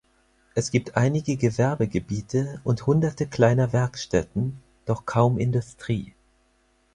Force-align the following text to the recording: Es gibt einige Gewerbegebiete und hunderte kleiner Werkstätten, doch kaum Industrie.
Es 0.55 0.71
gibt 0.71 0.97
einige 0.97 1.37
Gewerbegebiete 1.37 2.59
und 2.63 2.87
hunderte 2.87 3.27
kleiner 3.27 3.71
Werkstätten, 3.71 4.59
doch 4.87 5.05
kaum 5.05 5.37
Industrie. 5.37 6.15